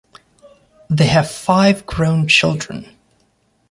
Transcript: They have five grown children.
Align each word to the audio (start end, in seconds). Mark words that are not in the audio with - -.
They 0.89 1.05
have 1.05 1.29
five 1.29 1.85
grown 1.85 2.27
children. 2.27 2.87